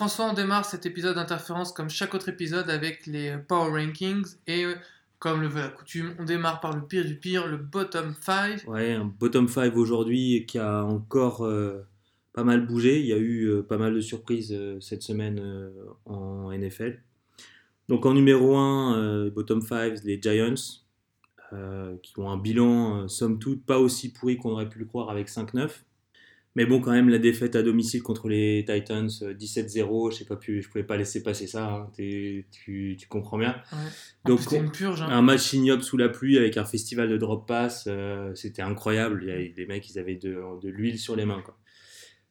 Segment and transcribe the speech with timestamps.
[0.00, 4.64] François, on démarre cet épisode d'interférence comme chaque autre épisode avec les Power Rankings et
[4.64, 4.74] euh,
[5.18, 8.66] comme le veut la coutume, on démarre par le pire du pire, le bottom 5.
[8.66, 11.86] Ouais, un bottom 5 aujourd'hui qui a encore euh,
[12.32, 12.98] pas mal bougé.
[12.98, 15.70] Il y a eu euh, pas mal de surprises cette semaine
[16.06, 17.02] en NFL.
[17.90, 20.80] Donc en numéro 1, bottom 5, les Giants,
[22.02, 25.28] qui ont un bilan, somme toute, pas aussi pourri qu'on aurait pu le croire avec
[25.28, 25.68] 5-9.
[26.56, 30.24] Mais bon, quand même, la défaite à domicile contre les Titans, euh, 17-0, je sais
[30.24, 32.44] pas pu, je pouvais pas laisser passer ça, hein, tu,
[32.98, 33.54] tu comprends bien.
[33.72, 33.78] Ouais.
[34.24, 35.00] Donc, plus, purge.
[35.02, 35.08] hein.
[35.10, 39.22] Un match ignoble sous la pluie avec un festival de drop pass, euh, c'était incroyable.
[39.24, 41.40] Il les mecs, ils avaient de, de l'huile sur les mains.
[41.44, 41.56] Quoi.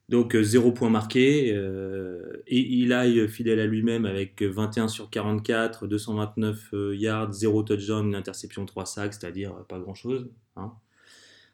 [0.09, 1.53] Donc euh, zéro point marqué.
[1.53, 8.05] euh, et Eli, fidèle à lui-même, avec 21 sur 44, 229 euh, yards, 0 touchdown,
[8.07, 10.29] une interception, 3 sacs, c'est-à-dire euh, pas grand-chose.
[10.57, 10.73] hein.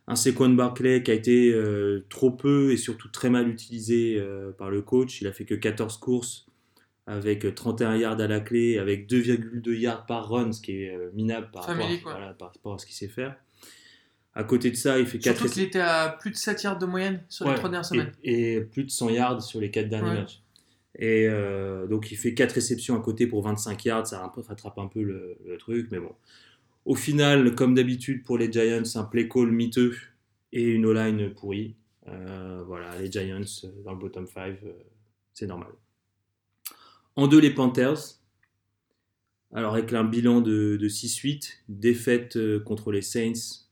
[0.07, 4.51] Un Saquon Barclay qui a été euh, trop peu et surtout très mal utilisé euh,
[4.51, 5.21] par le coach.
[5.21, 6.45] Il a fait que 14 courses
[7.07, 11.09] avec 31 yards à la clé, avec 2,2 yards par run, ce qui est euh,
[11.13, 12.11] minable par rapport, à, quoi.
[12.13, 13.35] voilà, par rapport à ce qu'il sait faire.
[14.33, 16.77] À côté de ça, il fait 4 Surtout qu'il était à plus de 7 yards
[16.79, 18.11] de moyenne sur les Ouais, trois dernières semaines.
[18.23, 20.15] Et, et plus de 100 yards sur les 4 derniers Ouais.
[20.17, 20.41] matchs.
[20.97, 24.87] Et euh, donc il fait 4 réceptions à côté pour 25 yards, ça rattrape un
[24.87, 26.11] peu le, le truc, mais bon.
[26.85, 29.95] Au final, comme d'habitude pour les Giants, un play call miteux
[30.53, 31.75] et une O-line pourrie.
[32.07, 34.57] Euh, voilà, les Giants euh, dans le bottom 5,
[35.33, 35.71] c'est normal.
[37.15, 37.97] En deux, les Panthers.
[39.53, 43.63] Alors avec un bilan de, de 6-8, défaite euh, contre les Saints.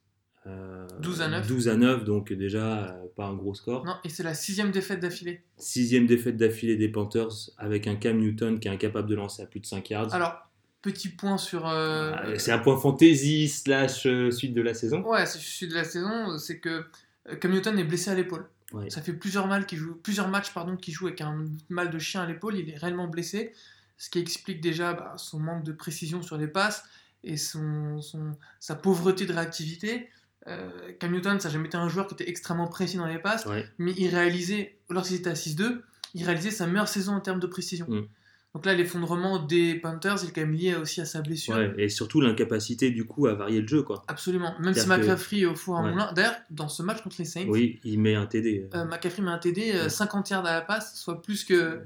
[0.47, 1.47] euh, 12 à 9.
[1.47, 3.85] 12 à 9, donc déjà euh, pas un gros score.
[3.85, 5.41] Non, et c'est la sixième défaite d'affilée.
[5.57, 9.45] Sixième défaite d'affilée des Panthers avec un Cam Newton qui est incapable de lancer à
[9.45, 10.13] plus de 5 yards.
[10.13, 10.33] Alors,
[10.83, 11.67] petit point sur.
[11.67, 15.01] euh, Ah, c'est un point fantasy slash euh, suite de la saison.
[15.03, 16.85] Ouais, c'est celui de la saison, c'est que
[17.29, 18.45] euh, Cam Newton est blessé à l'épaule.
[18.73, 18.89] Ouais.
[18.91, 21.97] Ça fait plusieurs, mal qu'il joue, plusieurs matchs pardon, qu'il joue avec un mal de
[21.99, 22.55] chien à l'épaule.
[22.57, 23.53] Il est réellement blessé,
[23.97, 26.83] ce qui explique déjà bah, son manque de précision sur les passes
[27.23, 30.09] et son, son- sa pauvreté de réactivité.
[30.47, 33.19] Euh, Cam Newton, ça n'a jamais été un joueur qui était extrêmement précis dans les
[33.19, 33.65] passes, Ouais.
[33.77, 35.81] mais il réalisait, lorsqu'il était à 6-2,
[36.15, 37.85] il réalisait sa meilleure saison en termes de précision.
[37.87, 38.07] Mm.
[38.53, 41.55] Donc là, l'effondrement des Panthers, il est quand même lié aussi à sa blessure.
[41.55, 43.81] Ouais, et surtout l'incapacité du coup à varier le jeu.
[43.81, 44.03] Quoi.
[44.07, 44.53] Absolument.
[44.59, 45.89] Même si que- McCaffrey est au four à Ouais.
[45.91, 46.11] moulin.
[46.13, 48.69] D'ailleurs, dans ce match contre les Saints, Oui, il met un TD.
[48.75, 49.89] euh, McCaffrey met un TD, euh, Ouais.
[49.89, 51.81] 50 yards à la passe, soit plus que.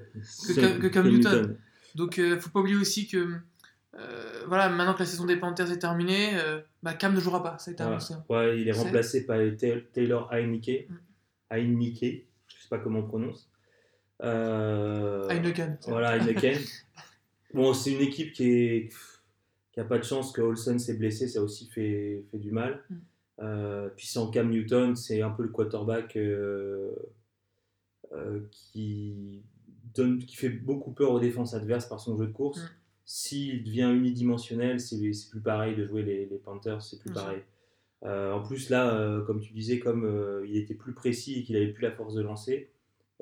[0.55, 1.55] Que Cam Newton.
[1.95, 3.35] Donc, euh, faut pas oublier aussi que.
[3.97, 7.41] euh, voilà, maintenant que la saison des Panthers est terminée, euh, bah, Cam ne jouera
[7.41, 7.57] pas.
[7.59, 8.13] Ça a été annoncé.
[8.13, 8.23] hein.
[8.29, 10.87] Ouais, il est remplacé par Ta- Taylor Heineke.
[10.89, 10.95] Mm.
[11.49, 13.49] Heineke, je sais pas comment on prononce.
[14.23, 15.77] Euh, Heineken.
[15.87, 16.59] Voilà, Heineken.
[17.53, 18.89] bon, c'est une équipe qui est
[19.77, 22.49] qui a pas de chance que Olsen s'est blessé, ça a aussi fait, fait du
[22.49, 22.81] mal.
[22.89, 22.95] Mm.
[23.41, 26.95] Euh, puis sans Cam Newton, c'est un peu le quarterback euh,
[28.11, 29.43] euh, qui,
[29.93, 32.59] donne, qui fait beaucoup peur aux défenses adverses par son jeu de course.
[32.59, 32.69] Mm.
[33.05, 34.97] S'il devient unidimensionnel, c'est
[35.29, 37.43] plus pareil de jouer les, les Panthers, c'est plus pareil.
[38.03, 41.71] Euh, en plus, là, comme tu disais, comme il était plus précis et qu'il avait
[41.71, 42.71] plus la force de lancer,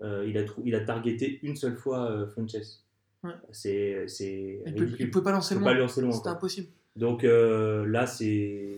[0.04, 2.82] euh, il, a il a targeté une seule fois euh, Funches.
[3.24, 3.32] Ouais.
[3.52, 5.64] C'est c'est Il, il pouvait pas lancer loin.
[5.64, 6.68] pas le lancer loin, C'était impossible.
[6.96, 8.76] Donc euh, là, c'est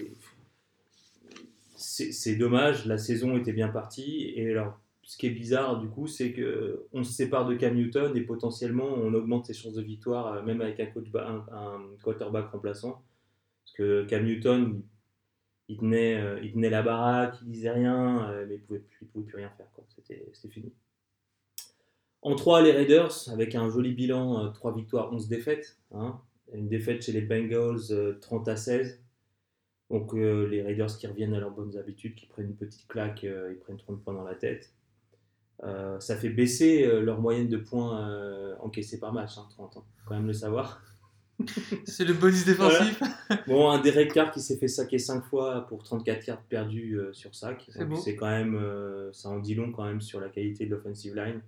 [1.76, 2.86] c'est dommage.
[2.86, 4.34] La saison était bien partie.
[4.36, 7.76] Et alors, ce qui est bizarre, du coup, c'est que on se sépare de Cam
[7.76, 11.28] Newton et potentiellement on augmente ses chances de victoire, euh, même avec un, coach ba-
[11.28, 13.04] un, un quarterback remplaçant.
[13.64, 14.82] Parce que Cam Newton,
[15.68, 19.26] il, tenait, il tenait la baraque, il disait rien, mais il pouvait, plus- il pouvait
[19.26, 19.68] plus rien faire.
[20.04, 20.72] c'était fini.
[22.22, 25.78] En 3, les Raiders, avec un joli bilan, 3 victoires, 11 défaites.
[25.94, 26.20] hein.
[26.54, 29.02] Une défaite chez les Bengals, euh, 30 à 16.
[29.90, 33.24] Donc euh, les Raiders qui reviennent à leurs bonnes habitudes, qui prennent une petite claque,
[33.24, 34.74] euh, ils prennent 30 points dans la tête.
[35.64, 39.78] Euh, ça fait baisser euh, leur moyenne de points euh, encaissés par match, hein, 30
[39.78, 39.86] ans.
[39.98, 40.82] Faut quand même le savoir.
[41.86, 43.02] C'est le bonus défensif.
[43.48, 47.14] Bon, un Derek Carr qui s'est fait saquer 5 fois pour 34 cartes perdues euh,
[47.14, 47.70] sur sac.
[47.98, 51.16] C'est quand même, euh, ça en dit long quand même sur la qualité de l'offensive
[51.16, 51.42] line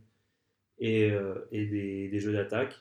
[0.80, 2.76] et, euh, et des, des jeux d'attaque.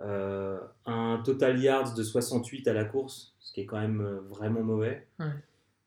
[0.00, 4.20] Euh, un total yards de 68 à la course, ce qui est quand même euh,
[4.28, 5.06] vraiment mauvais.
[5.18, 5.26] Ouais.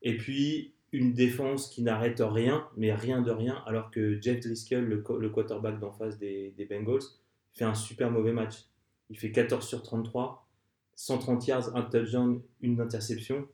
[0.02, 4.86] Et puis une défense qui n'arrête rien, mais rien de rien, alors que Jeff Driscoll,
[4.86, 7.04] le, quarterback d'en face des, des Bengals,
[7.54, 8.66] fait un super mauvais match.
[9.12, 10.48] Il fait 14 sur 33,
[10.96, 13.48] 130 yards, un touchdown, une interception,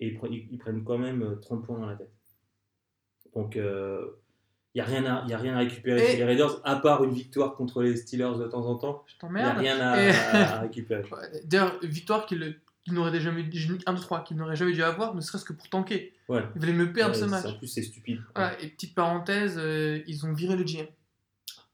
[0.00, 2.10] et ils, pre- ils- ils prennent quand même euh, 30 points dans la tête.
[3.36, 3.56] Donc,
[4.76, 7.02] n'y a, rien à- y a rien à récupérer Et- chez les Raiders, à part
[7.04, 9.04] une victoire contre les Steelers de temps en temps.
[9.06, 9.58] Je Il n'y a t'emmerde.
[9.58, 11.02] rien à, Et- à récupérer.
[11.12, 12.56] Ouais, D'ailleurs, victoire qu'il
[12.88, 15.68] n'aurait jamais dû, 1 2 3 qu'il n'aurait jamais dû avoir, ne serait-ce que pour
[15.68, 16.12] tanker.
[16.28, 16.42] Ouais.
[16.54, 17.46] Il voulait me perdre Ouais, ce match.
[17.46, 18.20] En plus, c'est stupide.
[18.34, 20.86] Voilà, et petite parenthèse, euh, ils ont viré le GM.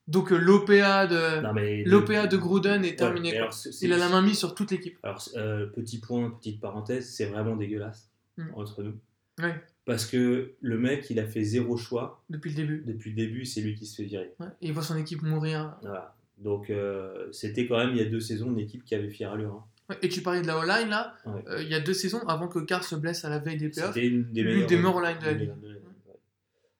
[0.07, 3.37] Donc euh, l'OPA de, l'OPA de Gruden est Ouais, terminé.
[3.37, 4.97] alors, Il a la main mise sur toute l'équipe.
[5.01, 8.47] Alors, euh, petit point, petite parenthèse, c'est vraiment dégueulasse Mm.
[8.55, 8.95] entre nous.
[9.41, 12.23] Ouais, Parce que le mec, il a fait zéro choix.
[12.29, 12.83] depuis le début.
[12.87, 14.33] Depuis le début, c'est lui qui se fait virer.
[14.39, 15.75] Ouais, Et il voit son équipe mourir.
[15.81, 16.15] Voilà.
[16.37, 19.33] Donc, euh, c'était quand même, il y a deux saisons, une équipe qui avait fière
[19.33, 19.53] allure.
[19.53, 19.63] hein.
[19.89, 21.43] Ouais, Et tu parlais de la O-line là, Ouais.
[21.49, 23.69] euh, il y a deux saisons avant que Carr se blesse à la veille des
[23.69, 23.93] playoffs.
[23.93, 25.51] C'était une des meilleures, une des meilleures de la ligue.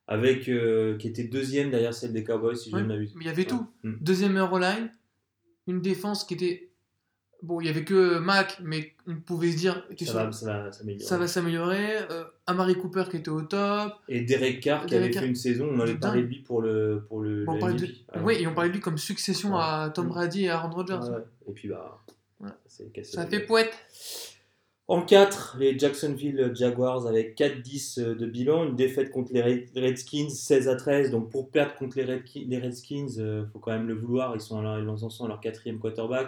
[0.08, 3.14] Avec, euh, qui était deuxième derrière celle des Cowboys, si je ne m'abuse.
[3.16, 3.66] Mais il y avait tout.
[3.84, 3.94] Mm.
[4.02, 4.90] Deuxième meilleure O-line,
[5.68, 6.70] une défense qui était.
[7.44, 10.46] Bon, il y avait que Mac, mais on pouvait se dire que Ça va, ça
[10.64, 11.06] va s'améliorer.
[11.06, 11.98] ça va s'améliorer.
[12.10, 13.94] Euh, Amari Cooper qui était au top.
[14.08, 15.24] Et Derek Carr qui avait Carr.
[15.24, 17.86] fait une saison, on avait parlé de lui pour le, pour le, Bon, de-.
[18.14, 19.60] Alors, Oui, et on parlait de lui comme succession Ouais.
[19.62, 20.10] à Tom Mm.
[20.10, 21.00] Brady et Aaron Rodgers.
[21.12, 21.24] ouais.
[21.50, 22.00] Et puis, bah,
[23.04, 23.74] ça fait poète.
[24.90, 30.30] En 4, les Jacksonville Jaguars avec 4-10 de bilan, une défaite contre les Red- Redskins
[30.30, 31.10] 16 à 13.
[31.10, 32.04] Donc pour perdre contre les,
[32.60, 34.36] Redskins, il faut quand même le vouloir.
[34.36, 36.28] Ils sont à ils en sont à leur quatrième quarterback.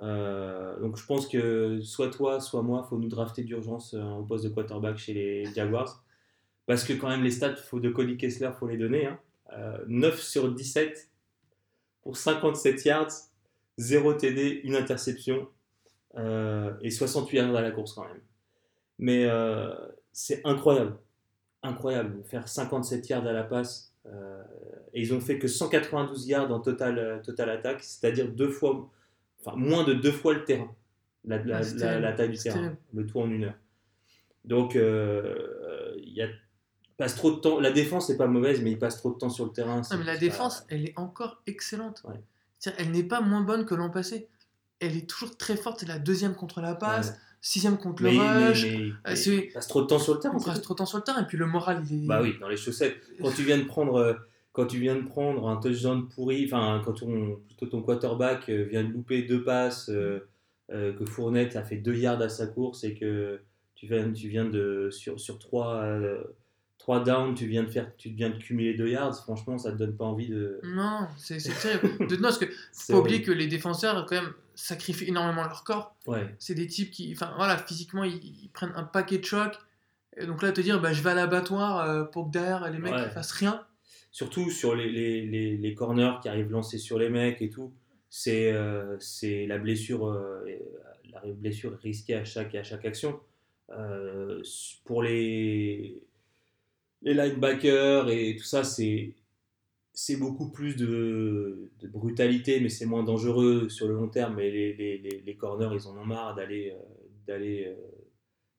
[0.00, 4.24] Euh, donc je pense que soit toi, soit moi, faut nous drafter d'urgence euh, au
[4.24, 6.02] poste de quarterback chez les Jaguars.
[6.66, 9.06] Parce que quand même les stats faut de Cody Kessler, faut les donner.
[9.06, 9.18] hein.
[9.52, 11.10] Euh, 9 sur 17
[12.02, 13.10] pour 57 yards,
[13.78, 15.48] 0 TD, une interception
[16.16, 18.20] euh, et 68 yards à la course quand même.
[18.98, 19.74] Mais euh,
[20.12, 20.96] c'est incroyable.
[21.62, 22.22] Incroyable.
[22.24, 23.94] Faire 57 yards à la passe.
[24.94, 28.90] et ils ont fait que 192 yards en total, total attaque, c'est-à-dire deux fois,
[29.44, 30.70] enfin moins de deux fois le terrain,
[31.24, 33.54] la, la- Ah, la- la taille du terrain, le tout en une heure.
[34.44, 36.28] Donc euh, il y a
[36.96, 37.58] passe trop de temps.
[37.60, 39.80] La défense n'est pas mauvaise, mais il passe trop de temps sur le terrain.
[39.90, 42.02] Non, mais la défense, elle est encore excellente.
[42.04, 42.14] Ouais.
[42.58, 44.28] C'est-à-dire, Elle n'est pas moins bonne que l'an passé.
[44.80, 45.80] Elle est toujours très forte.
[45.80, 47.16] C'est la deuxième contre la pas- passe, Ouais.
[47.40, 48.64] sixième contre Mais, le rush.
[48.64, 50.34] mais- Euh, mais passe trop de temps sur le terrain.
[50.36, 50.60] On tout.
[50.60, 51.22] trop de temps sur le terrain.
[51.22, 52.06] Et puis le moral, il est.
[52.06, 53.00] Bah oui, dans les chaussettes.
[53.20, 54.14] Quand tu viens de prendre, euh,
[54.52, 58.64] quand tu viens de prendre un touchdown pourri, enfin quand ton, plutôt ton quarterback euh,
[58.64, 60.28] vient de louper deux passes, euh,
[60.70, 63.40] euh, que Fournette a fait deux yards à sa course et que
[63.74, 66.22] tu viens, tu viens de sur sur trois, euh,
[66.78, 69.16] trois downs, tu viens de faire, tu viens de cumuler deux yards.
[69.22, 70.60] Franchement, ça te donne pas envie de.
[70.64, 72.06] Non, c'est terrible.
[72.06, 73.24] De, non, parce que faut oublier horrible.
[73.24, 75.96] que les défenseurs, quand même, sacrifient énormément leur corps.
[76.06, 76.34] Ouais.
[76.38, 79.56] C'est des types qui, enfin voilà, physiquement, ils, ils prennent un paquet de chocs.
[80.18, 82.92] Et donc là, te dire, bah, je vais à l'abattoir pour que derrière les mecs
[82.92, 83.04] Ouais.
[83.06, 83.64] ne fassent rien.
[84.12, 87.72] Surtout sur les, les, les, les corners qui arrivent lancés sur les mecs et tout,
[88.10, 90.44] c'est euh, la blessure, euh,
[91.10, 93.18] la blessure risquée à chaque, à chaque action.
[93.70, 94.42] Euh,
[94.84, 96.02] pour les,
[97.00, 99.14] les linebackers et tout ça, c'est
[99.94, 104.36] c'est beaucoup plus de, de brutalité, mais c'est moins dangereux sur le long terme.
[104.36, 106.82] Mais les, les, les, corners, ils en ont marre d'aller euh,
[107.26, 107.76] d'aller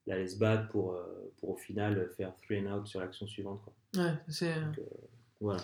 [0.06, 1.00] d'aller se battre pour,
[1.38, 3.62] pour au final faire three and out sur l'action suivante.
[3.64, 4.04] Quoi.
[4.04, 4.54] Ouais, c'est
[5.44, 5.62] Voilà.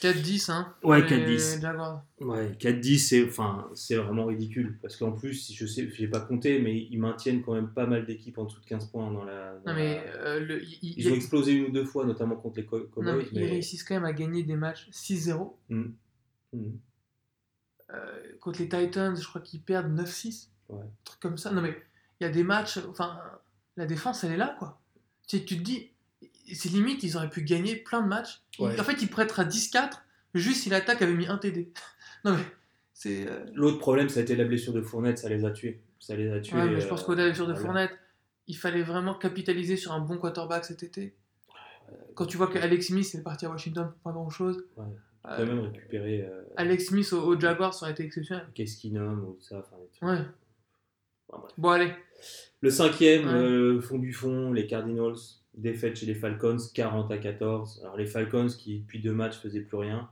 [0.00, 0.74] 4-10, hein.
[0.84, 1.60] Ouais, pour les 4-10.
[1.60, 2.04] Jaguars.
[2.20, 4.78] Ouais, 4-10, c'est enfin, c'est vraiment ridicule.
[4.80, 8.06] Parce qu'en plus, je sais, j'ai pas compté, mais ils maintiennent quand même pas mal
[8.06, 9.58] d'équipes en dessous de 15 points dans la.
[9.58, 12.36] dans Non, mais la- euh, le, il- Ils ont explosé une ou deux fois, notamment
[12.36, 12.86] contre les Co- non,
[13.16, 13.28] mais Cowboys.
[13.32, 15.56] ils réussissent quand même à gagner des matchs 6-0.
[15.68, 15.94] Mhm.
[16.52, 16.78] Mhm.
[17.92, 20.50] Euh, contre les Titans, je crois qu'ils perdent 9-6.
[20.68, 20.78] Ouais.
[20.80, 21.50] Un truc comme ça.
[21.50, 21.76] Non, mais
[22.20, 22.78] il y a des matchs.
[22.88, 23.18] Enfin,
[23.76, 24.78] la défense, elle est là, quoi.
[25.26, 25.90] Tu, sais, tu te dis,
[26.54, 28.42] c'est limite, ils auraient pu gagner plein de matchs.
[28.58, 28.78] Ouais.
[28.80, 29.90] en fait, ils prêteraient à 10-4,
[30.34, 31.72] juste si l'attaque avait mis un TD.
[32.24, 32.42] non, mais
[32.94, 33.26] c'est.
[33.28, 35.80] euh, L'autre problème, ça a été la blessure de Fournette, ça les a tués.
[36.00, 36.56] Ça les a tués.
[36.56, 37.54] Ouais, mais je pense euh, qu'au-delà de voilà.
[37.56, 37.92] Fournette,
[38.46, 41.14] il fallait vraiment capitaliser sur un bon quarterback cet été.
[42.14, 44.84] Quand tu vois que Alex Smith est parti à Washington pour pas grand-chose, Ouais.
[45.26, 48.46] euh, Quand même récupérer euh, Alex Smith au, au Jaguars ça aurait été exceptionnel.
[48.54, 49.58] qu'est-ce qu'il nomme ou ça.
[49.60, 49.76] enfin.
[50.06, 50.18] Ouais.
[51.30, 51.46] Enfin.
[51.56, 51.92] Bon, allez.
[52.60, 53.32] Le cinquième, Ouais.
[53.34, 55.14] euh, fond du fond, les Cardinals,
[55.58, 57.80] défaite chez les Falcons, 40 à 14.
[57.82, 60.08] Alors les Falcons qui depuis deux matchs faisaient plus rien.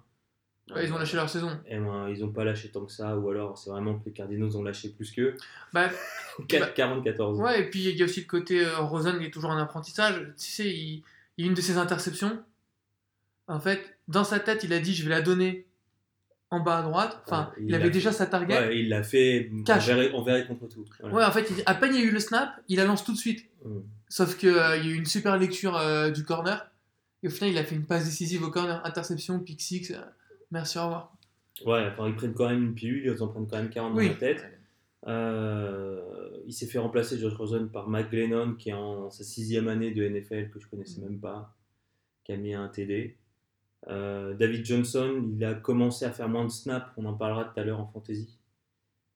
[0.82, 1.56] Ils ont lâché leur saison.
[1.68, 4.10] Eh ben, ils n'ont pas lâché tant que ça, ou alors c'est vraiment que les
[4.12, 5.36] Cardinals ont lâché plus qu'eux.
[5.72, 5.88] Bah,
[6.48, 7.36] 4 40-14.
[7.40, 9.58] ouais, et puis il y a aussi le côté euh, Rosen qui est toujours en
[9.58, 10.16] apprentissage.
[10.36, 11.04] Tu sais, il,
[11.38, 12.42] il y a une de ses interceptions.
[13.46, 15.66] En fait, dans sa tête, il a dit je vais la donner
[16.50, 17.22] en bas à droite.
[17.26, 17.90] Enfin, Ouais, il avait fait.
[17.90, 18.58] déjà sa target.
[18.58, 20.84] Ouais, il l'a fait verrait, on verrait contre tout.
[20.98, 21.14] Voilà.
[21.14, 23.04] Ouais, en fait, il- à peine il y a eu le snap, il la lance
[23.04, 23.48] tout de suite.
[23.64, 23.78] Mm.
[24.08, 26.70] Sauf qu'il y a eu une super lecture euh, du corner.
[27.22, 29.90] Et au final, il a fait une passe décisive au corner, interception, pick six.
[29.90, 30.00] euh,
[30.50, 31.16] merci, au revoir.
[31.64, 34.06] Ouais, enfin, ils prennent quand même une pilule, ils en prennent quand même 40 Oui.
[34.06, 34.44] dans la tête.
[35.06, 36.00] Euh,
[36.46, 39.92] il s'est fait remplacer Josh Rosen par Mike Glennon qui est en sa sixième année
[39.92, 41.54] de NFL que je connaissais même pas,
[42.24, 43.16] qui a mis un TD.
[43.88, 47.58] Euh, David Johnson, il a commencé à faire moins de snaps, on en parlera tout
[47.60, 48.36] à l'heure en fantasy.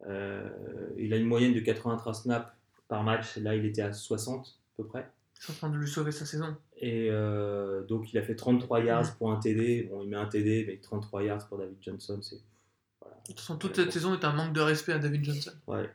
[0.07, 0.49] Euh,
[0.97, 2.49] il a une moyenne de 83 snaps
[2.89, 5.11] par match, là il était à 60 à peu près.
[5.37, 6.57] Ils sont en train de lui sauver sa saison.
[6.77, 9.89] Et euh, donc, il a fait 33 yards pour un TD.
[9.91, 12.41] Bon, il met un TD, mais 33 yards pour David Johnson, c'est.
[13.01, 13.17] Voilà.
[13.17, 15.53] De toute façon, toute cette saison est un manque de respect à David Johnson.
[15.67, 15.89] Ouais.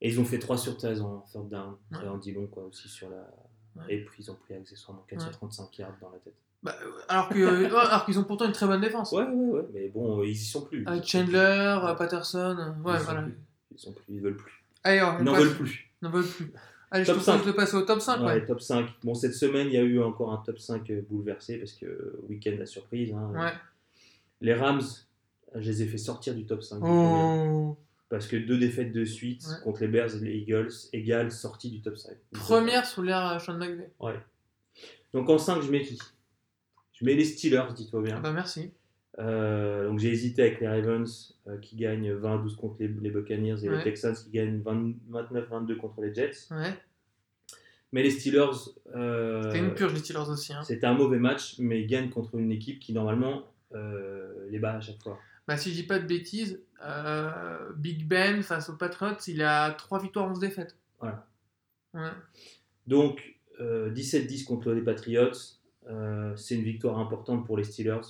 [0.00, 1.76] Et ils ont fait 3 sur 13 en third down.
[1.92, 1.98] Ouais.
[2.04, 3.28] Et en dit long, quoi, aussi sur la.
[3.76, 3.94] Ouais.
[3.94, 6.34] Et puis, ils ont pris accessoirement 435 yards dans la tête.
[6.62, 9.12] Bah, euh, alors euh, qu'ils ont pourtant une très bonne défense.
[9.12, 9.66] Ouais, ouais, ouais.
[9.72, 10.84] Mais bon, ils y sont plus.
[10.86, 11.08] Avec Ils.
[11.08, 13.24] Chandler, euh, Patterson, euh, Ils ouais, sont voilà.
[13.70, 14.64] Ils sont plus, ils veulent plus.
[14.82, 15.92] Allez, on Ils n'en veulent plus.
[16.02, 16.52] N'en veulent plus.
[16.90, 17.46] Allez, Top je te propose 5.
[17.46, 18.20] de passer au top 5.
[18.20, 18.46] Ouais, Ouais.
[18.46, 18.86] top 5.
[19.04, 22.20] Bon, cette semaine, il y a eu encore un top 5 bouleversé parce que euh,
[22.28, 23.12] week-end la surprise.
[23.12, 23.30] hein.
[23.34, 23.52] Ouais.
[24.40, 24.80] Les Rams,
[25.54, 26.78] je les ai fait sortir du top 5.
[26.82, 27.76] Oh.
[28.08, 29.56] Parce que deux défaites de suite Ouais.
[29.64, 32.16] contre les Bears et les Eagles égale sortie du top 5.
[32.32, 33.90] Première sous l'ère euh, Sean McVay.
[34.00, 34.18] Ouais.
[35.12, 35.98] Donc en 5, je mets qui?
[36.94, 38.20] Je mets les Steelers, dis-toi Ah bien.
[38.20, 38.70] bah merci.
[39.18, 42.88] Euh, donc j'ai hésité avec les Ravens euh, qui gagnent 20 à 12 contre les,
[42.88, 43.78] les Buccaneers et Ouais.
[43.78, 46.46] les Texans qui gagnent 20 29-22 contre les Jets.
[46.52, 46.72] Ouais.
[47.92, 48.50] Mais les Steelers,
[48.94, 50.52] euh, C'était une purge les Steelers aussi.
[50.52, 50.62] Hein.
[50.62, 53.44] c'était un mauvais match, mais ils gagnent contre une équipe qui normalement
[53.74, 55.18] euh, les bat à chaque fois.
[55.48, 59.70] Bah, si je dis pas de bêtises, euh, Big Ben face aux Patriots, il a
[59.72, 60.76] 3 victoires, 11 défaites.
[61.00, 61.26] Voilà.
[61.94, 62.10] Ouais.
[62.86, 65.32] Donc euh, 17-10 contre les Patriots,
[66.36, 68.00] c'est une victoire importante pour les Steelers.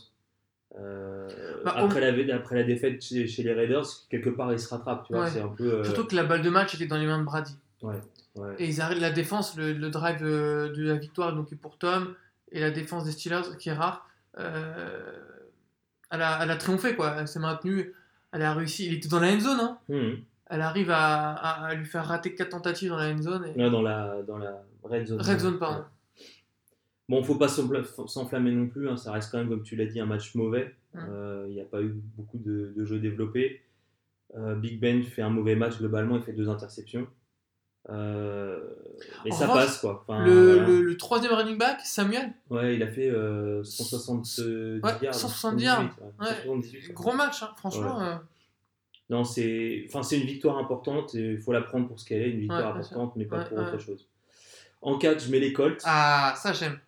[0.76, 1.28] Euh,
[1.64, 5.06] Bah, après, la, après la défaite chez, chez les Raiders, quelque part ils se rattrapent.
[5.06, 5.40] Tu vois, Ouais.
[5.40, 5.64] un peu.
[5.74, 7.56] euh, Surtout que la balle de match était dans les mains de Brady.
[7.82, 8.00] ouais,
[8.36, 8.54] ouais.
[8.58, 11.78] Et ils arrêtent la défense, le, le drive euh, de la victoire donc est pour
[11.78, 12.14] Tom,
[12.52, 14.06] et la défense des Steelers, qui est rare,
[14.38, 15.00] euh,
[16.10, 17.14] elle, a, elle a triomphé, quoi.
[17.18, 17.92] Elle s'est maintenue,
[18.32, 18.86] elle a réussi.
[18.86, 19.78] Il était dans la end zone, hein.
[19.88, 20.18] Mhm.
[20.50, 23.44] Elle arrive à, à- à lui faire rater 4 tentatives dans la end zone.
[23.54, 23.58] Et...
[23.58, 25.20] Là, dans la, dans la red zone.
[25.20, 25.84] Red zone, pardon.
[27.08, 28.88] Bon, faut pas s'enfla- s'enflammer non plus.
[28.88, 30.74] hein, Ça reste quand même, comme tu l'as dit, un match mauvais.
[30.96, 33.62] Euh, Il n'y a pas eu beaucoup de, de jeux développés.
[34.36, 36.16] Euh, Big Ben fait un mauvais match globalement.
[36.16, 37.06] Il fait deux interceptions.
[37.90, 38.60] Euh,
[39.24, 40.04] mais En ça revanche, passe quoi.
[40.06, 40.66] Enfin, le, voilà.
[40.68, 45.14] le- le troisième running back, Samuel, Ouais, il a fait euh, 170 Ouais, yards.
[45.14, 45.78] 170 yards.
[45.96, 46.34] 178, ouais, Ouais.
[46.44, 48.02] 178, gros match, hein, franchement.
[48.02, 48.16] euh,
[49.08, 52.30] Non, c'est enfin, une victoire importante et il faut la prendre pour ce qu'elle est,
[52.30, 53.64] une victoire Ouais, importante, mais pas Ouais, pour ouais.
[53.64, 54.06] autre chose.
[54.82, 55.80] En 4, je mets les Colts.
[55.84, 56.78] Ah, ça j'aime.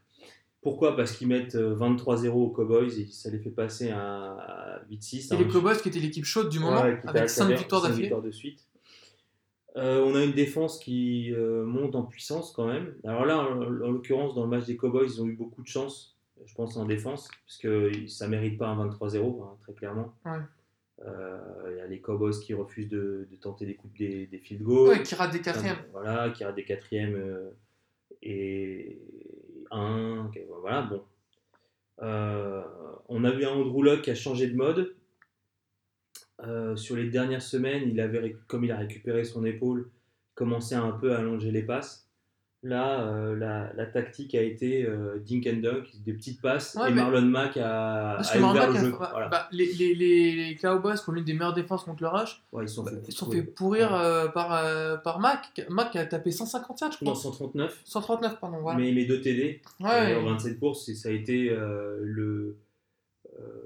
[0.62, 0.95] Pourquoi?
[0.97, 5.33] Parce qu'ils mettent euh, 23-0 aux Cowboys et ça les fait passer à, à 8-6.
[5.33, 7.83] Et à les Cowboys qui étaient l'équipe chaude du moment, Ouais, avec 5 travers victoires
[7.83, 8.02] d'affilée.
[8.02, 8.67] victoires de suite.
[9.76, 12.93] Euh, on a une défense qui euh, monte en puissance quand même.
[13.05, 15.69] Alors là, en, en l'occurrence, dans le match des Cowboys, ils ont eu beaucoup de
[15.69, 19.73] chance, je pense, en défense, parce que ça ne mérite pas un 23-0, hein, très
[19.73, 20.12] clairement.
[20.26, 20.38] Ouais.
[21.07, 21.38] Euh,
[21.71, 24.62] Il y a les Cowboys qui refusent de, de tenter des coups des, des field
[24.62, 24.88] goals.
[24.90, 25.79] Ouais, qui rate des quatrièmes.
[25.93, 27.50] Voilà, qui a des quatrièmes euh,
[28.23, 28.99] et
[32.02, 32.62] Euh,
[33.08, 34.94] on a vu un Andrew Luck qui a changé de mode.
[36.42, 39.90] Euh, sur les dernières semaines, il avait, comme il a récupéré son épaule,
[40.34, 42.10] commencé un peu à allonger les passes.
[42.62, 46.90] Là, euh, la, la tactique a été euh, dink and dunk, des petites passes, Ouais,
[46.90, 48.90] et mais- Marlon Mack a, Parce a que ouvert le Mack a- jeu.
[49.00, 49.29] bah, Voilà.
[49.29, 52.43] bah, les, les, les, les Cowboys qui ont l'une des meilleures défenses contre le rush,
[52.52, 53.99] Ouais, ils sont bah, fait, sont fait pourrir Ouais.
[54.02, 55.62] euh, par, par Mac.
[55.71, 57.23] Mac a tapé 150 yards, je Non, crois.
[57.23, 58.59] 139, 139, pardon.
[58.61, 58.79] Voilà.
[58.79, 59.62] mais met deux TD.
[59.81, 62.59] en 27 courses, et ça a été le,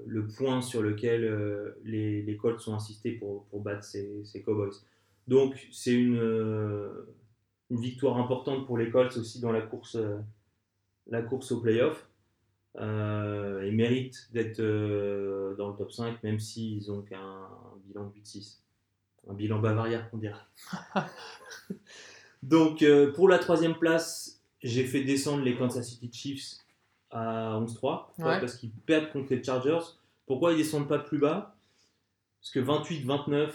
[0.06, 4.70] le point sur lequel les, les Colts ont insisté pour, pour battre ces, ces Cowboys.
[5.26, 6.20] Donc c'est une,
[7.74, 10.18] une victoire importante pour les Colts aussi dans la course, euh,
[11.08, 12.08] la course au playoff.
[12.76, 17.48] Euh, ils méritent d'être euh, dans le top 5, même s'ils ont qu'un
[17.84, 18.58] bilan de 8-6.
[19.28, 20.34] Un bilan bavaria, on dirait.
[22.42, 26.58] Donc, euh, pour la troisième place, j'ai fait descendre les Kansas City Chiefs
[27.10, 27.74] à 11-3.
[27.74, 28.40] Pourquoi Ouais.
[28.40, 29.84] Parce qu'ils perdent contre les Chargers.
[30.26, 31.56] Pourquoi ils descendent pas plus bas?
[32.40, 33.50] Parce que 28-29,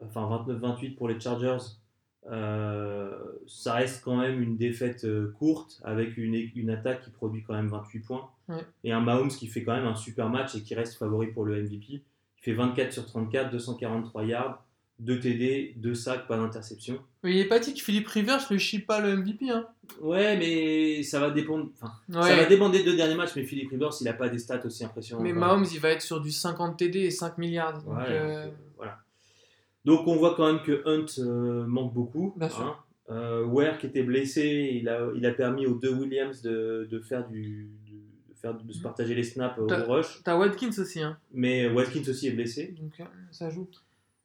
[0.00, 1.64] enfin 29-28 pour les Chargers,
[2.30, 3.10] euh,
[3.46, 7.54] ça reste quand même une défaite euh, courte avec une, une attaque qui produit quand
[7.54, 8.28] même 28 points.
[8.48, 8.64] Ouais.
[8.84, 11.44] Et un Mahomes qui fait quand même un super match et qui reste favori pour
[11.44, 11.84] le MVP.
[11.90, 12.02] Il
[12.40, 14.64] fait 24 sur 34, 243 yards,
[15.00, 16.98] 2 TD, 2 sacs, pas d'interception.
[17.22, 19.48] Mais il est pas dit que Philippe Rivers ne chie pas le MVP.
[19.50, 19.66] Hein.
[20.00, 21.68] Ouais, mais ça va dépendre.
[21.80, 22.28] Enfin, Ouais.
[22.28, 24.64] ça va dépendre des deux derniers matchs, mais Philippe Rivers, il a pas des stats
[24.64, 25.24] aussi impressionnantes.
[25.24, 27.82] Mais Mahomes, il va être sur du 50 TD et 5 milliards.
[27.82, 28.98] Donc, Ouais, euh, voilà.
[29.84, 32.34] Donc on voit quand même que Hunt euh, manque beaucoup.
[32.36, 32.60] Bien sûr.
[32.64, 32.76] hein.
[33.10, 36.98] Euh, Ware qui était blessé, il a, il a permis aux deux Williams de, de
[37.00, 40.20] faire du, de, de faire, de se partager les snaps au T'as- rush.
[40.24, 41.16] T'as Watkins aussi, hein.
[41.32, 42.74] Mais Watkins aussi est blessé.
[42.78, 43.66] donc euh, ça joue.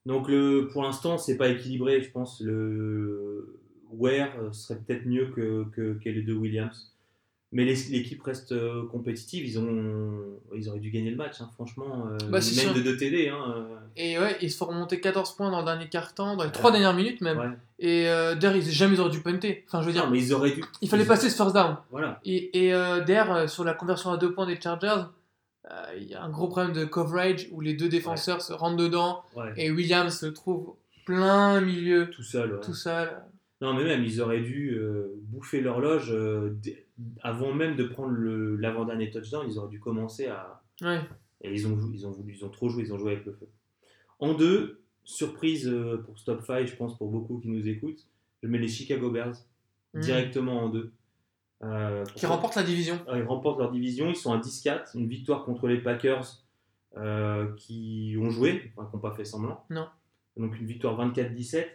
[0.06, 2.02] Donc le, pour l'instant, c'est pas équilibré.
[2.02, 3.58] Je pense le
[3.92, 6.94] Ware serait peut-être mieux que, que, que les deux Williams.
[7.56, 9.46] Mais l'équipe reste euh, compétitive.
[9.46, 12.08] Ils, ont, ils auraient dû gagner le match, hein, franchement.
[12.12, 12.74] euh, Bah, même sûr.
[12.74, 13.30] de 2 TD.
[13.30, 16.44] Hein, euh, Et ouais, ils se font remonter 14 points dans le dernier quart-temps, dans
[16.46, 17.38] les 3 dernières minutes même.
[17.38, 17.46] ouais.
[17.80, 19.64] Et euh, derrière, ils jamais ils auraient dû punter.
[19.68, 20.64] Enfin, je veux dire, Non, mais ils auraient dû.
[20.82, 21.78] il fallait ils- passer ce first down.
[21.92, 22.20] Voilà.
[22.26, 25.04] Et, et euh, derrière, sur la conversion à deux points des Chargers,
[25.98, 29.24] il y a un gros problème de coverage où les deux défenseurs se rentrent dedans
[29.58, 30.74] et Williams se trouve
[31.06, 32.54] plein milieu, Tout seul.
[32.54, 32.60] ouais.
[32.62, 33.12] tout seul.
[33.62, 34.78] Non, mais même, ils auraient dû
[35.30, 36.14] bouffer l'horloge
[37.22, 39.46] avant même de prendre le- l'avant-dernier touchdown.
[39.50, 40.62] Ils auraient dû commencer à.
[40.82, 41.00] Ouais.
[41.42, 43.34] Et ils ont, ils ont voulu, ils ont trop joué, ils ont joué avec le
[43.34, 43.50] feu.
[44.20, 48.08] En deux, surprise euh, pour ce top 5, je pense, pour beaucoup qui nous écoutent,
[48.42, 49.36] je mets les Chicago Bears
[49.96, 50.00] Mm.
[50.00, 50.92] directement en deux.
[51.64, 53.00] Euh, Qui pourquoi remporte la division.
[53.08, 56.44] Euh, Ils remportent leur division, ils sont à 10-4, une victoire contre les Packers
[56.98, 59.64] euh, qui ont joué, enfin qui n'ont pas fait semblant.
[59.70, 59.88] Non.
[60.38, 61.68] Donc une victoire 24-17.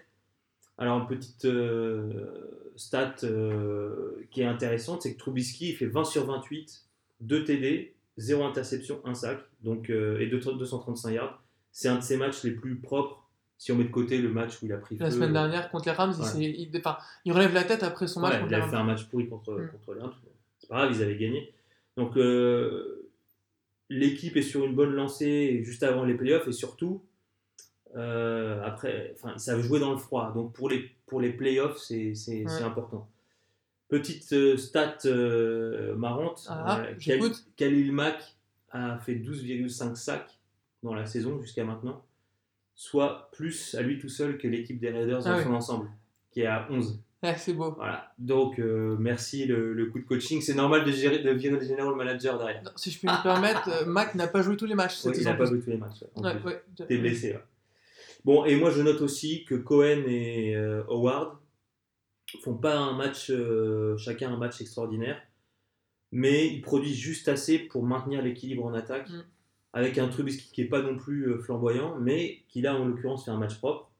[0.78, 6.04] Alors une petite euh, stat euh, qui est intéressante, c'est que Trubisky il fait 20
[6.04, 6.84] sur 28,
[7.20, 11.42] 2 TD, 0 interception, 1 sac, donc, euh, et 2 235 yards.
[11.72, 13.24] C'est un de ses matchs les plus propres
[13.56, 15.16] si on met de côté le match où il a pris La feu.
[15.16, 16.54] semaine dernière contre les Rams, il, Ouais.
[16.58, 18.76] il, enfin, il relève la tête après son match Ouais, contre il les a fait
[18.76, 18.88] Rams.
[18.88, 19.70] un match pourri contre, Mm.
[19.72, 20.12] contre les Rams.
[20.60, 21.52] C'est pas grave, ils avaient gagné.
[21.96, 23.10] Donc euh,
[23.88, 27.02] l'équipe est sur une bonne lancée juste avant les playoffs et surtout
[27.96, 30.32] euh, après, enfin, ils savent jouer dans le froid.
[30.34, 32.62] Donc pour les pour les playoffs, c'est c'est- Ouais.
[32.62, 33.08] important.
[33.88, 36.44] Petite euh, stat euh, marrante.
[36.48, 36.94] Ah, euh,
[37.56, 38.36] Khalil- Mack
[38.70, 40.38] a fait 12,5 sacs
[40.82, 42.04] dans la saison jusqu'à maintenant,
[42.74, 45.44] soit plus à lui tout seul que l'équipe des Raiders Ah dans oui.
[45.44, 45.88] son ensemble,
[46.30, 47.00] qui est à 11.
[47.22, 47.72] Ouais, c'est beau.
[47.72, 48.12] Voilà.
[48.18, 50.40] Donc, euh, merci le, le coup de coaching.
[50.40, 52.62] C'est normal de, gérer, de virer le general manager derrière.
[52.62, 55.18] Non, Si je peux me permettre, Mac n'a pas joué tous les matchs cette Ouais,
[55.18, 56.04] il n'a pas joué tous les matchs.
[56.16, 56.62] ouais, ouais.
[56.86, 57.32] T'es blessé.
[57.32, 57.40] là.
[58.24, 61.38] Bon, et moi, je note aussi que Cohen et euh, Howard
[62.42, 65.20] font pas un match, euh, chacun un match extraordinaire,
[66.12, 69.24] mais ils produisent juste assez pour maintenir l'équilibre en attaque, Mm.
[69.72, 73.24] avec un Trubisky qui est pas non plus euh, flamboyant, mais qui là, en l'occurrence,
[73.24, 73.90] fait un match propre.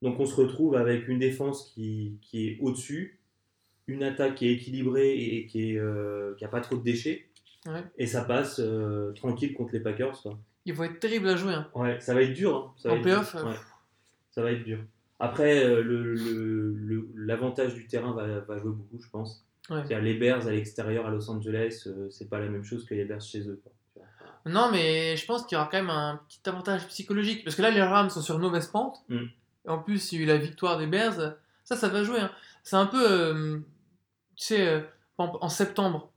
[0.00, 3.20] Donc, on se retrouve avec une défense qui, qui est au-dessus,
[3.86, 7.26] une attaque qui est équilibrée et qui n'a pas trop de déchets,
[7.66, 7.84] Ouais.
[7.96, 8.60] et ça passe
[9.14, 10.20] tranquille contre les Packers.
[10.20, 10.36] Quoi.
[10.64, 11.54] Il va être terrible à jouer.
[11.54, 11.68] hein.
[11.74, 12.56] Ouais, ça va être dur.
[12.56, 12.74] hein.
[12.76, 13.46] Ça va En être playoff, dur.
[13.46, 13.56] euh, Ouais.
[14.30, 14.78] Ça va être dur.
[15.18, 19.44] Après, euh, le- l'avantage du terrain va, va jouer beaucoup, je pense.
[19.70, 20.00] Ouais.
[20.00, 23.04] Les Bears à l'extérieur à Los Angeles, euh, c'est pas la même chose que les
[23.04, 23.60] Bears chez eux.
[23.62, 23.72] quoi.
[24.44, 27.44] Non, mais je pense qu'il y aura quand même un petit avantage psychologique.
[27.44, 28.98] Parce que là, les Rams sont sur une mauvaise pente.
[29.08, 29.26] Mm.
[29.68, 31.34] En plus, il y a eu la victoire des Bears.
[31.64, 32.18] Ça, ça va jouer.
[32.18, 32.30] hein.
[32.64, 33.04] C'est un peu.
[33.08, 33.58] euh,
[34.34, 34.80] tu sais, euh,
[35.16, 36.10] exemple, en septembre,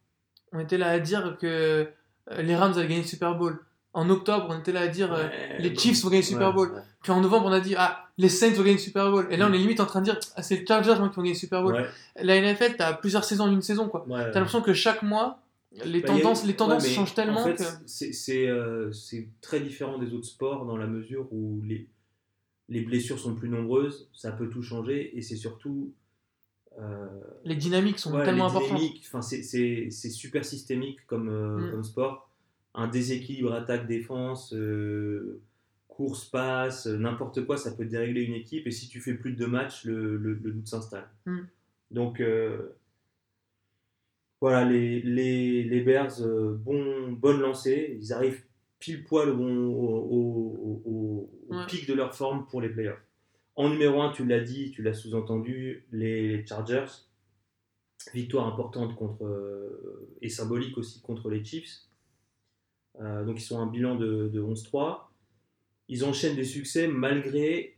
[0.53, 1.87] on était là à dire que
[2.39, 3.59] les Rams allaient gagner le Super Bowl.
[3.95, 5.75] En octobre, on était là à dire euh, Ouais, les.
[5.75, 6.69] Chiefs vont gagner le Super Bowl.
[6.71, 6.81] ouais.
[7.01, 9.27] Puis en novembre, on a dit ah, les Saints vont gagner le Super Bowl.
[9.31, 11.15] Et là, on est limite en train de dire ah, c'est les Chargers moi, qui
[11.15, 11.85] vont gagner le Super Bowl.
[12.21, 13.87] La NFL, t'as plusieurs saisons en une saison.
[13.89, 14.05] quoi.
[14.07, 15.39] T'as l'impression que chaque mois,
[15.85, 17.63] les Bah, a- tendances, les tendances changent tellement en fait, que.
[17.85, 21.87] c'est- euh, c'est très différent des autres sports dans la mesure où les,
[22.69, 25.93] les blessures sont plus nombreuses, ça peut tout changer et c'est surtout
[26.79, 27.07] euh,
[27.45, 28.77] Les dynamiques sont Ouais, tellement les importantes.
[28.79, 31.71] dynamiques, enfin, c'est- super systémique comme, euh, Mm.
[31.71, 32.29] comme sport.
[32.77, 35.41] Un déséquilibre attaque-défense, euh,
[35.87, 38.67] course-passe, euh, n'importe quoi, ça peut dérégler une équipe.
[38.67, 41.07] Et si tu fais plus de deux matchs, le, le- le doute s'installe.
[41.25, 41.39] Mm.
[41.91, 42.75] Donc, euh,
[44.41, 47.97] voilà, les, les, les Bears, euh, bon, bonne lancée.
[48.01, 48.43] Ils arrivent
[48.79, 51.65] pile poil au, bon- au, au- au- au Ouais.
[51.67, 53.01] pic de leur forme pour les playoffs.
[53.55, 56.87] En numéro 1, tu l'as dit, tu l'as sous-entendu, les Chargers.
[58.13, 59.23] Victoire importante contre,
[60.21, 61.84] et symbolique aussi contre les Chiefs.
[63.01, 64.99] Euh, donc ils sont à un bilan de, de 11-3.
[65.87, 67.77] Ils enchaînent des succès malgré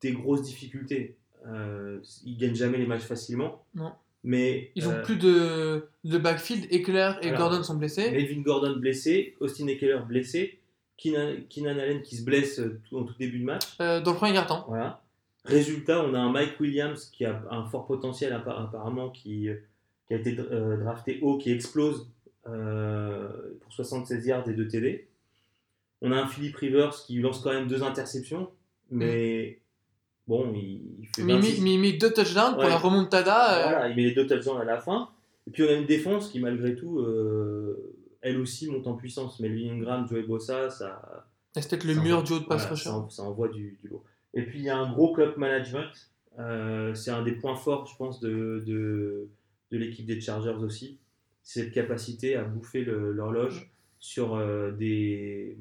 [0.00, 1.16] des grosses difficultés.
[1.46, 3.64] Euh, ils gagnent jamais les matchs facilement.
[3.74, 3.92] Non.
[4.22, 6.66] Mais Ils ont euh, plus de, de backfield.
[6.70, 8.10] Eckler et alors, Gordon sont blessés.
[8.10, 10.60] Melvin Gordon blessé, Austin Eckler blessé,
[10.98, 13.64] Keenan, Keenan Allen qui se blesse tout- en tout début de match.
[13.80, 14.66] Euh, dans le premier quart-temps.
[14.68, 15.02] Voilà.
[15.46, 19.48] Résultat, on a un Mike Williams qui a un fort potentiel appa- apparemment, qui,
[20.06, 22.06] qui a été euh, drafté haut, qui explose
[22.48, 23.28] euh,
[23.60, 25.08] pour 76 yards et 2 TD.
[26.02, 28.50] On a un Philip Rivers qui lance quand même deux interceptions,
[28.90, 29.60] mais
[30.26, 32.68] bon, il, il fait Mais il 26 met- mais il met deux touchdowns pour Ouais.
[32.70, 33.58] la remontada.
[33.58, 35.10] euh, voilà, il met les deux touchdowns à la fin.
[35.46, 39.40] Et puis on a une défense qui, malgré tout, euh, elle aussi monte en puissance.
[39.40, 42.76] Melvin Ingram, Joey Bossa, ça, C'est peut-être le mur envoie- du haut de pass voilà,
[42.76, 44.04] ça, en- ça envoie du, du lourd.
[44.34, 45.88] Et puis il y a un gros club management.
[46.38, 49.28] Euh, c'est un des points forts, je pense, de, de,
[49.72, 50.98] de l'équipe des Chargers aussi.
[51.42, 55.56] Cette capacité à bouffer l'horloge sur euh, des,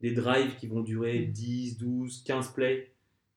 [0.00, 1.32] des drives qui vont durer Mm.
[1.32, 2.90] 10, 12, 15 plays.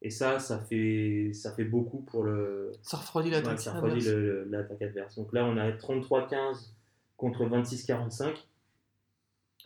[0.03, 3.59] Et ça, ça fait, ça fait beaucoup pour le, Ça refroidit Ouais, l'attaque.
[3.59, 4.15] ça refroidit adverse.
[4.15, 5.15] le- l'attaque adverse.
[5.15, 6.71] Donc là, on a 33-15
[7.17, 8.35] contre 26-45.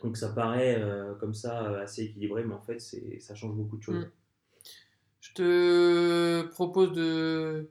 [0.02, 3.82] Donc ça paraît euh, comme ça assez équilibré, mais en fait ça change beaucoup de
[3.82, 4.06] choses.
[4.06, 4.10] Mm.
[5.20, 7.68] Je te propose de,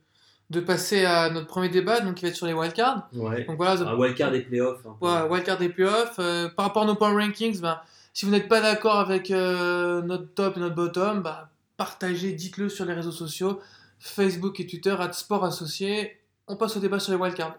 [0.52, 3.08] de passer à notre premier débat, donc qui va être sur les wildcards.
[3.14, 3.46] Ouais.
[3.46, 4.84] Donc voilà, Un wildcard des playoffs.
[4.84, 4.90] peu.
[5.06, 6.16] Ouais, wildcard et playoffs.
[6.20, 7.80] Euh, par rapport à nos power rankings, ben,
[8.14, 12.68] si vous n'êtes pas d'accord avec euh, notre top et notre bottom, bah, partagez, dites-le
[12.68, 13.62] sur les réseaux sociaux,
[14.00, 16.20] Facebook et Twitter, at Sport Associé.
[16.48, 17.56] On passe au débat sur les wildcards.